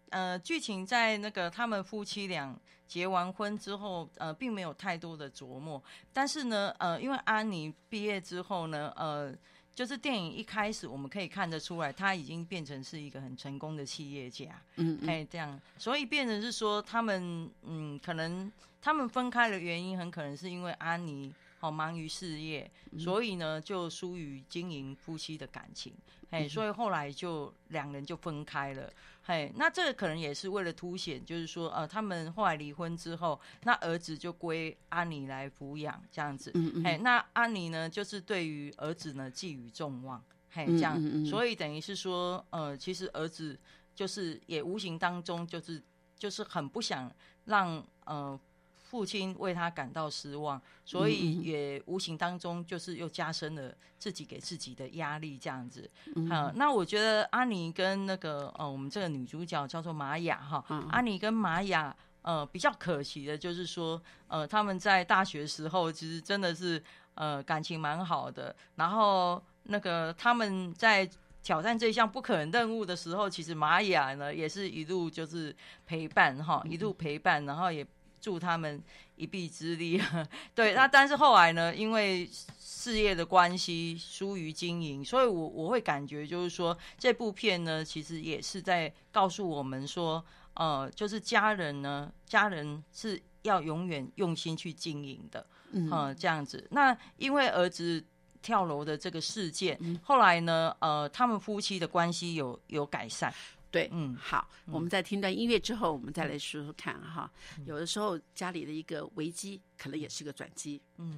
[0.09, 2.57] 呃剧情在那个他们夫妻俩
[2.87, 5.81] 结完婚之后，呃，并没有太多的琢磨。
[6.13, 9.35] 但是呢，呃，因为安妮毕业之后呢，呃。
[9.75, 14.45] 就是电影一开始，我们可以看得出来，他已经变成是一个很成功的企业家，
[14.77, 18.49] 嗯，哎，这样，所以变成是说，他们，嗯，可能
[18.81, 25.95] 他们分开的原因，很可能是因为安妮好忙于事业，所以呢，就疏于经营夫妻的感情，
[26.29, 28.91] 哎，所以后来就两人就分开了。
[29.23, 36.51] 嘿，那这个可能也是为了凸显，就是说，呃，他们后来离婚之后，那儿子就归安妮来抚养，这样子。
[36.53, 36.83] 嗯嗯。
[36.83, 40.95] 嘿，那安妮呢，就是对于儿子呢寄予众望，嘿，这样。
[40.99, 41.25] 嗯嗯。
[41.25, 43.57] 所以等于是说，呃，其实儿子
[43.95, 45.81] 就是也无形当中就是
[46.17, 47.11] 就是很不想
[47.45, 48.39] 让呃。
[48.87, 55.89] 父亲为他感到失望，所以也无形当中就是又加深了自己给自己的压力，这样子。
[56.29, 66.81] 好，那我觉得阿尼跟那个呃，我们这个女主角叫做玛雅哈，阿尼跟玛雅呃比较可惜的就是说，呃，他们在大学时候其实真的是
[67.15, 71.09] 呃感情蛮好的，然后那个他们在
[71.41, 75.53] 挑战这项不可能任务的时候，其实玛雅呢也是一路就是
[75.87, 77.85] 陪伴哈，一路陪伴，然后也。
[78.25, 78.81] 助他们
[79.15, 80.01] 一臂之力，
[80.55, 80.73] 对。
[80.73, 82.27] 那但是后来呢，因为
[82.59, 96.67] 事业的关系疏于经营，所以我我会感觉就是说，这部片呢，其实也是在告诉我们说，呃，就是家人呢，家人是要永远用心去经营的，嗯，这样子。
[96.71, 98.03] 那因为儿子
[98.41, 103.31] 跳楼的这个事件，后来呢，呃，他们夫妻的关系有有改善。
[103.75, 107.29] 对，嗯，好，我们在听段音乐之后，我们再来说说看哈。
[107.65, 111.17] 有的时候家里的一个危机，可能也是个转机，嗯。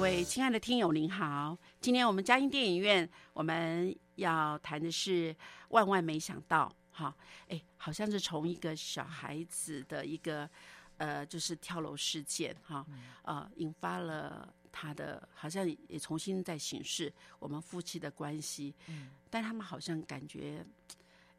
[0.00, 1.56] 位亲爱的听友，您好！
[1.78, 5.34] 今天我们嘉音电影院我们要谈的是
[5.68, 7.14] 万万没想到，哈，
[7.48, 10.48] 哎，好像是从一个小孩子的一个
[10.96, 12.84] 呃，就是跳楼事件，哈，
[13.24, 20.64] 呃，引发了他的，好像也重新在审视我们夫妻的关系，嗯，但他们好像感觉，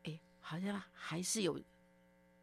[0.03, 1.59] 哎，好像还是有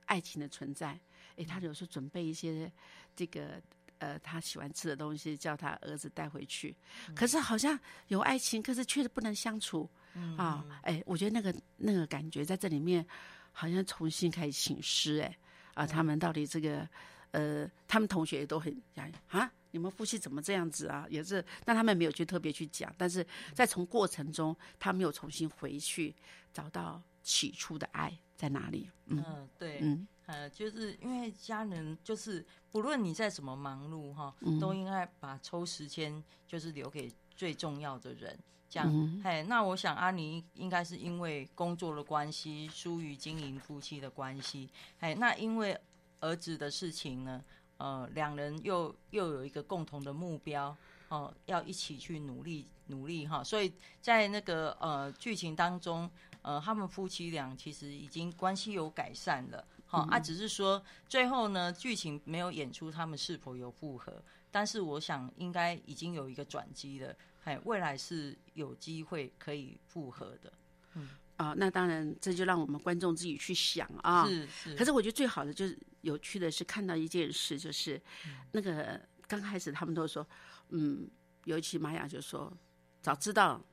[0.07, 0.99] 爱情的存在，
[1.37, 2.71] 哎，他有时候准备一些
[3.15, 3.63] 这个。
[3.99, 6.77] 呃，他喜欢吃的东西，叫他儿子带回去。
[7.15, 7.79] 可是好像
[8.09, 9.89] 有爱情，可是确实不能相处、
[10.37, 10.65] 啊！
[10.83, 13.05] 哎，我觉得那个那个感觉在这里面
[13.53, 15.21] 好像重新开始醒思。
[15.21, 15.39] 哎，
[15.75, 16.89] 啊，他们到底这个
[17.33, 21.07] 呃，他们同学也都很讲啊，你们夫妻怎么这样子啊？
[21.11, 26.15] 也是，但他们没有去特别去讲，但是在从过程中，他们又重新回去
[26.53, 28.91] 找到起初的爱在哪里。
[29.07, 38.39] 嗯嗯，对，嗯呃，就是因为家人，就是不论你在怎么忙碌哈，嗯都应该把抽时间就是留给最重要的人。
[38.69, 44.69] 这样，嗯嘿，那我想阿妮应该是因为工作的关系，疏于经营夫妻的关系，
[45.01, 45.75] 哎，那因为
[46.21, 47.43] 儿子的事情呢，
[47.79, 50.77] 呃，两人又又有一个共同的目标，
[51.09, 53.73] 哦、要一起去努力努力哈，所以
[54.03, 56.11] 在那个呃剧情当中，
[56.43, 59.67] 呃，他们夫妻俩其实已经关系有改善了。
[59.89, 67.13] 好、啊，只是说最后呢，剧情没有演出他们是否有复合，但是我想应该已经有一个转机了，
[67.43, 70.53] 哎，未来是有机会可以复合的。
[70.95, 71.09] 嗯。
[71.39, 74.27] 啊，那当然这就让我们观众自己去想啊。
[74.27, 78.03] 是是，可是我觉得最好的就是有趣的是看到一件事，就是
[78.51, 80.27] 那个刚开始他们都说，
[80.71, 81.09] 嗯，
[81.45, 82.53] 尤其玛雅就说，
[83.01, 83.65] 早知道，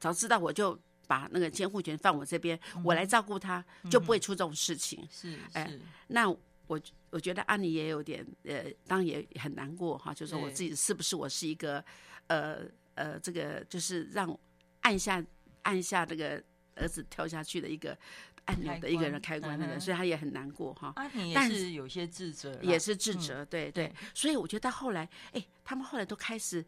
[0.00, 0.76] 早知道我就
[1.06, 5.06] 把那个监护权放我这边，我来照顾他，就不会出这种事情。
[5.10, 6.80] 是哎是，那我
[7.10, 11.84] 我觉得安妮也有点呃，当然也很难过哈，就是说我自己是不是我是一个
[12.26, 12.62] 呃
[12.94, 14.36] 呃，这个就是让
[14.80, 15.24] 按下
[15.62, 16.42] 按下这个
[16.74, 17.96] 儿子跳下去的一个
[18.46, 19.80] 按钮的一个人开关那个，嗯哼。
[19.80, 20.92] 所以他也很难过哈。
[21.34, 23.86] 但是有些自责，也是自责，对对。
[23.86, 26.64] 对，所以我觉得到后来，哎，他们后来都开始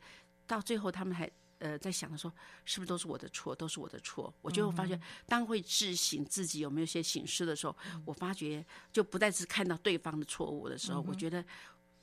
[0.46, 1.28] 到最后，他们还
[1.58, 2.32] 呃在想着说，
[2.64, 4.32] 是不是都是我的错，都是我的错？
[4.42, 11.44] 我就会发觉，当会自省自己有没有一些醒思的时候，我发觉就不再是看到对方的错误的时候，我觉得。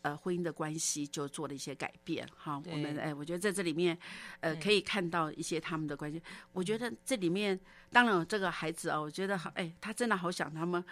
[0.01, 2.61] 呃，婚姻的关系就做了一些改变，哈。
[2.67, 3.97] 我们对哎，我觉得在这里面，
[4.39, 6.21] 呃，可以看到一些他们的关系。
[6.53, 7.59] 我觉得这里面，
[7.91, 10.85] 当然这个孩子啊，我觉得好，哎，他真的好想他们，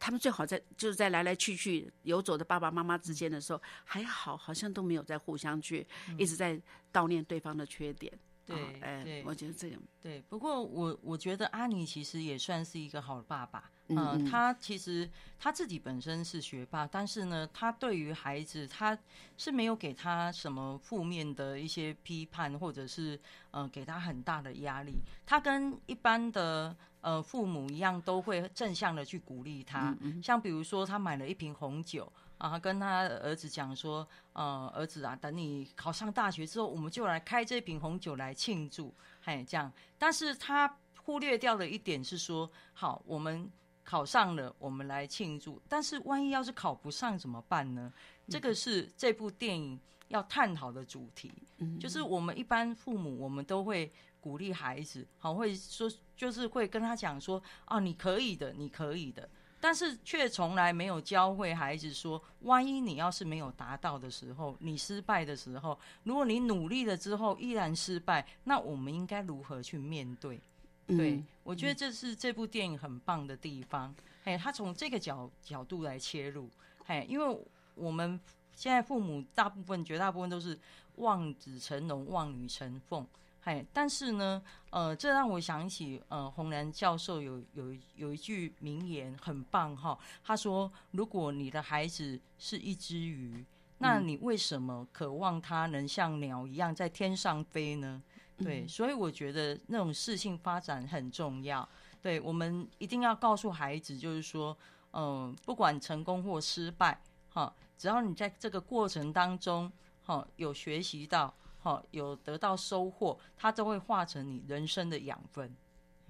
[0.00, 5.86] 他们最好在就是在来来去去游走的爸爸妈妈之间的时候，还好，好像都没有在互相去、
[6.18, 6.58] 一直在
[6.90, 8.10] 悼念对方的缺点。
[8.46, 13.70] 对啊哎、对我觉得这个，对，不过我我觉得阿尼其实也算是一个好爸爸。
[13.88, 18.96] 嗯呃嗯他其实他自己本身是学霸，但是呢，他对于孩子他
[19.36, 23.18] 是没有给他什么负面的一些批判，或者是
[23.50, 24.94] 呃给他很大的压力。
[25.26, 29.96] 他跟一般的呃父母一样，都会正向的去鼓励他。
[30.22, 32.12] 像比如说，他买了一瓶红酒。
[32.40, 39.70] 啊，跟他儿子讲说，呃，儿子啊，等你考上大学之后，我们就来开这瓶红酒来庆祝，嘿，这样。
[39.98, 43.50] 但是他忽略掉的一点是说，好，我们
[43.84, 45.60] 考上了，我们来庆祝。
[45.68, 47.92] 但是万一要是考不上怎么办呢？
[48.26, 49.78] 这个是这部电影
[50.08, 51.30] 要探讨的主题。
[51.78, 59.28] 就是我们一般父母，我们都会鼓励孩子，好，会说，就是会跟他讲说，啊，你可以的，你可以的。
[59.60, 70.40] 但是却从来没有教会孩子说，万一你要是没有达到的时候，你失败的时候，如果你努力了之后依然失败，那我们应该如何去面对？
[70.86, 73.94] 对，嗯我觉得这是这部电影很棒的地方。
[74.24, 76.48] 哎，他从这个角角度来切入，
[76.86, 78.18] 哎，因为我们
[78.54, 80.58] 现在父母大部分、绝大部分都是
[80.96, 83.06] 望子成龙、望女成凤。
[83.44, 93.44] 哎，但是呢，呃，这让我想起，呃，洪兰教授有有有一句名言很棒哈，他说：“如果你的孩子是一只鱼，
[93.78, 98.02] 那你为什么渴望它能像鸟一样在天上飞呢？
[98.36, 101.66] 对，所以我觉得那种事性发展很重要。
[102.02, 104.56] 对我们一定要告诉孩子，就是说，
[104.92, 109.70] 嗯，不管成功或失败，哈，只要你在这个过程当中，
[110.04, 115.54] 哈，有学习到，哈，有得到收获，它都会化成你人生的养分。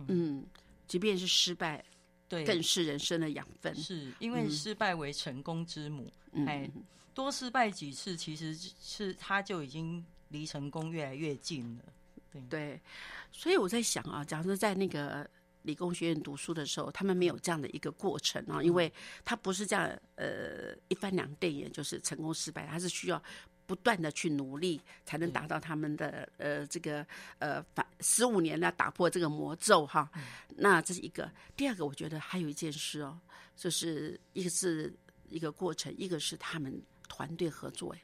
[0.06, 0.46] 嗯，
[0.86, 1.84] 即便是失败，
[2.28, 3.74] 对，更是人生的养分。
[3.74, 6.70] 是因为失败为成功之母，嗯哎，
[7.12, 11.84] 多失败几次，其实是他就已经离成功越来越近了。
[12.32, 12.80] 对对，
[13.32, 15.28] 所以我在想啊，假如说在那个
[15.62, 18.90] 理工学院读书的时候，他们没有这样的一个过程啊，因为
[19.24, 19.84] 他不是这样
[20.14, 23.20] 呃一翻两瞪眼就是成功失败，他是需要。
[23.70, 27.06] 不断的去努力，才能达到他们的呃这个
[27.38, 30.10] 呃反十五年呢打破这个魔咒哈。
[30.56, 33.16] 那这是一个，第二个我觉得还有一件事哦，
[33.54, 34.92] 就是一个是
[35.28, 38.02] 一个过程，一个是他们团队合作哎。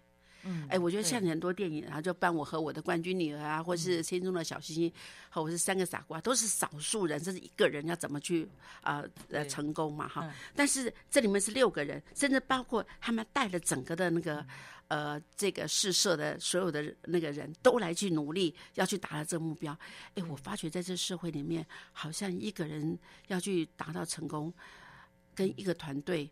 [0.49, 1.11] 嗯，哎，我觉得对。
[1.11, 4.93] 像很多电影，然后就办我和我的冠军女儿啊，或是心中的小星星，
[5.29, 8.49] 和我是三个傻瓜，都是少数人，这是一个人要怎么去
[8.81, 10.25] 啊呃成功嘛哈。
[10.25, 10.33] 嗯。
[10.55, 14.47] 但是这里面是六个人，甚至包括他们带了整个的那个
[14.89, 19.78] 呃这个试射的所有的那个人都来去努力，要去达到这个目标。
[20.14, 24.53] 哎，我发觉在这社会里面，好像一个人要去达到成功，
[25.34, 26.30] 跟一个团队。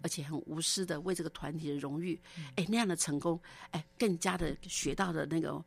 [0.00, 2.16] 而且很无私的为这个团体的荣誉，
[2.54, 5.60] 哎，那样的成功，哎，更加的学到的那个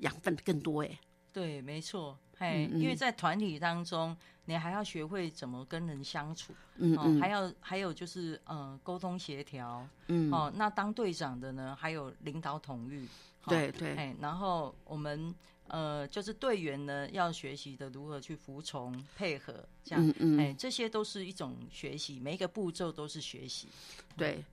[0.00, 1.00] 养分更多，哎，
[1.32, 4.16] 对，没错，哎，嗯嗯因为在团体当中，
[4.46, 6.98] 你还要学会怎么跟人相处，哦，嗯。
[6.98, 13.06] 嗯还要还有就是呃沟通协调，嗯，哦，那当队长的呢，还有领导统御，
[13.44, 13.94] 哦对对。
[13.94, 15.32] 哎，然后我们
[15.68, 20.40] 呃就是队员呢要学习的如何去服从配合，这样，嗯嗯。
[20.40, 23.68] 哎，这些都是一种学习，每一个步骤都是学习，
[24.16, 24.44] 对，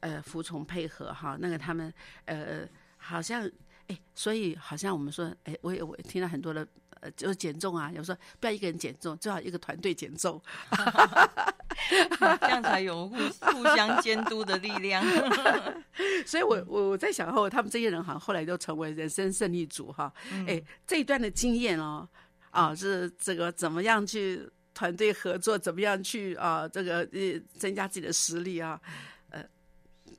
[0.00, 1.92] 呃，服从配合哈，那个他们
[2.24, 3.48] 呃，好像
[3.86, 6.66] 哎，所以好像我们说，哎，我也我也听到很多的
[7.00, 10.40] 呃，就是减重啊，有时候不要一个人减重，最好一个团队减重，
[12.40, 15.04] 这样才有互互相监督的力量。
[16.26, 20.12] 所以我我我在想后，他们这些人好像后来都成为人生胜利组哈。
[20.46, 22.08] 哎、这一段的经验哦，
[22.50, 28.80] 啊，是这个怎么样去团队合作，怎么样去啊，这个呃增加自己的实力啊。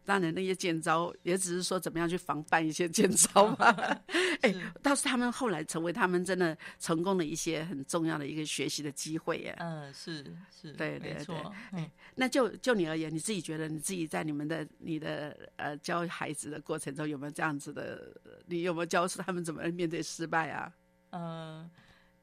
[0.09, 3.67] 呃，当然那些见招也只是说怎么样去防范一些见招嘛。
[4.41, 9.55] 哎、倒是他们后来成为他们真的成功的一些很重要的一个学习的机会耶。
[9.59, 11.35] 嗯，是是，对对没错，
[11.71, 18.11] 对嗯那就就你而言，你自己觉得你自己在你们的你的呃教孩子的过程中有没有这样子的？
[18.47, 20.73] 你有没有教出他们怎么面对失败啊？
[21.11, 21.69] 呃，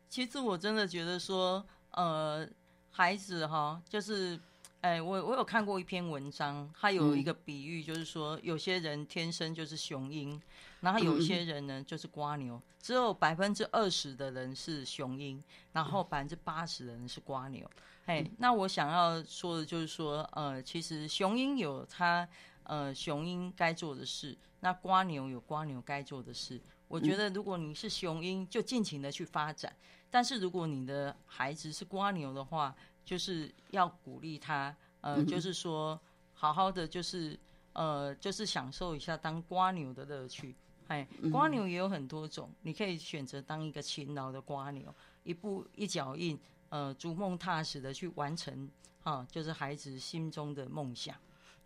[0.08, 2.48] 其实我真的觉得说，呃，
[2.90, 4.38] 孩子哈，就是，
[4.86, 10.40] 哎，我我有看过一篇文章，它有一个比喻，就是说，有些人天生就是雄鹰，
[10.78, 17.68] 然后有些人呢就是瓜牛，只有百分之二十的人是雄鹰，然后百分之八十的人是瓜牛。
[18.04, 22.28] 哎，那我想要说的就是说，呃，其实雄鹰有它
[22.62, 26.60] 呃雄鹰该做的事，那瓜牛有瓜牛该做的事。
[26.86, 29.68] 我觉得如果你是雄鹰，就尽情的去发展；
[30.08, 32.72] 但是如果你的孩子是瓜牛的话，
[33.06, 35.98] 就是要鼓励他，呃，就是说
[36.34, 37.38] 好好的，就是
[37.72, 40.54] 呃，就是享受一下当瓜牛的乐趣。
[40.88, 46.38] 哎，瓜牛也有很多种，你可以选择当一个勤劳的瓜牛，一步一脚印，
[46.68, 48.68] 呃，逐梦踏实的去完成，
[49.02, 51.16] 啊，就是孩子心中的梦想。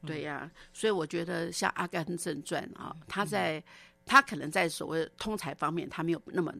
[0.07, 3.62] 对呀、所以我觉得像《阿甘正传》啊，他在
[4.07, 6.51] 他可能在所谓通才方面，他没有那么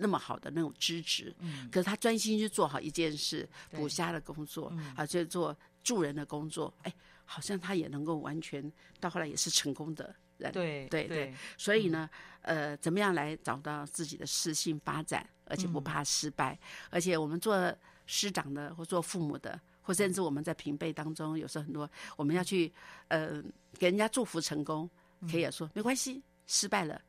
[0.00, 1.34] 那么好的那种资质，
[1.70, 3.78] 可是他专心去做好一件事，对。
[3.78, 6.92] 捕虾的工作，啊，就做助人的工作，哎，
[7.24, 12.08] 好像他也能够完全到后来也是成功的人，对对对，所以呢，
[12.42, 16.58] 呃，怎么样来找到自己的适性发展，而且不怕失败，
[16.90, 17.74] 而且我们做
[18.06, 22.72] 师长的或做父母的，或甚至我们在平辈当中，有时候很多我们要去
[23.08, 23.42] 呃
[23.78, 24.88] 给人家祝福成功，
[25.30, 27.00] 可以说没关系，失败了。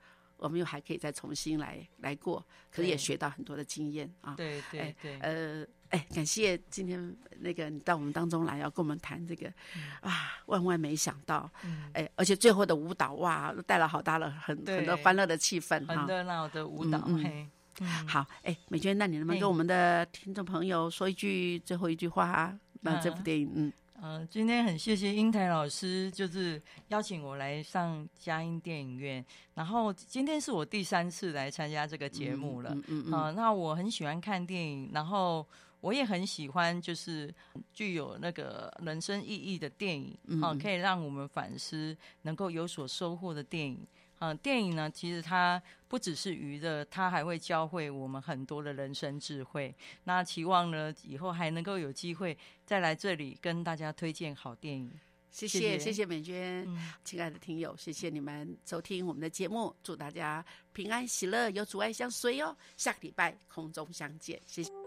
[0.42, 4.34] 我们又还可以再重新来来过，可是也对学到很多的经验啊。
[4.36, 9.48] 对对呃，哎，感谢今天那个你到我们当中来，要跟我们谈这个，
[10.02, 11.50] 啊，万万没想到，
[11.94, 15.96] 哎，而且最后的舞蹈哇，带了好大的很很多对欢乐的气氛哈。
[15.96, 17.24] 很热闹的舞蹈，嗯嗯。
[17.24, 17.50] 嘿。
[18.08, 22.60] 好，哎，美娟，那你能不能跟我们的听众朋友说一句最后一句话啊？
[22.82, 23.24] 那这部嗯。
[23.24, 29.24] 电影，嗯，呃，今天很谢谢英台老师，就是邀请我来上佳音电影院。
[29.54, 32.72] 然后今天是我第三次来参加这个节目了。
[32.74, 35.45] 嗯嗯嗯，啊、那我很喜欢看电影，然后
[35.82, 37.32] 我也很喜欢就是
[37.76, 43.86] 具有那个人生意义的电影，嗯啊、可以让我们反思，能够有所收获的电影。
[44.22, 49.76] 呃，电影呢，其实它不只是娱乐，它还会教会我们很多的人生智慧。
[50.04, 54.92] 那期望呢，以后还能够有机会再来这里跟大家推荐好电影。
[55.32, 62.56] 谢谢谢谢美娟，嗯亲爱的听友，谢谢你们收听我们的节目，祝大家平安喜乐，有阻碍相随哦。
[62.78, 64.81] 下个礼拜空中相见，谢谢。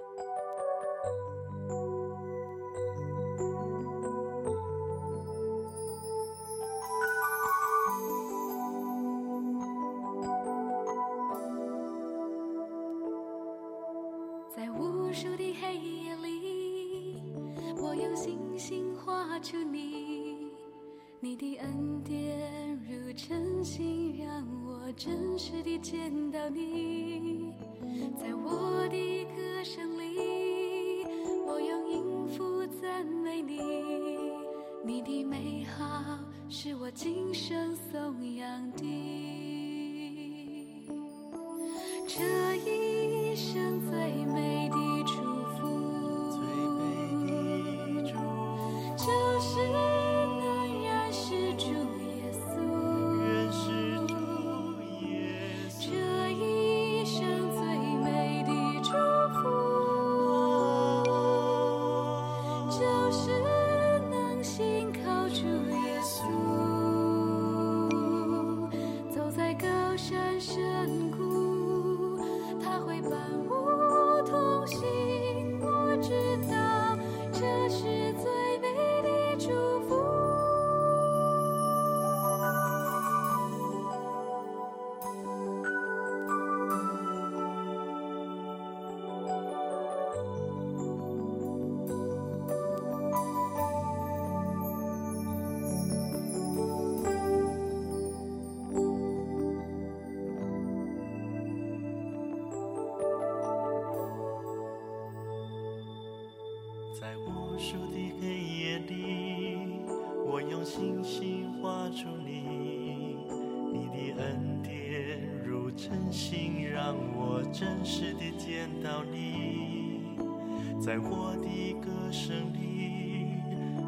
[120.85, 123.30] 在我的歌声里，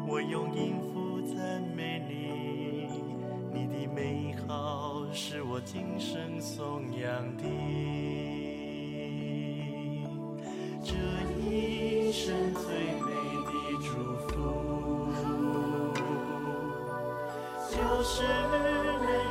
[0.07, 2.89] 我用音符赞美你，
[3.53, 7.43] 你的美好是我今生颂扬的。
[10.81, 10.95] 这
[11.47, 12.63] 一生最
[13.05, 13.11] 美
[13.45, 13.51] 的
[13.83, 13.89] 祝
[14.29, 14.33] 福，
[17.69, 18.57] 就是能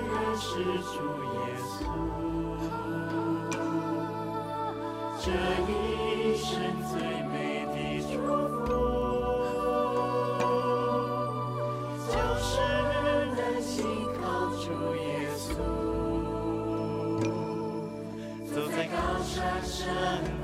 [0.06, 0.94] 认识主
[1.34, 1.74] 耶稣。
[5.18, 5.26] 这
[5.66, 6.46] 一生
[6.92, 6.94] 最
[19.86, 20.35] Hashem.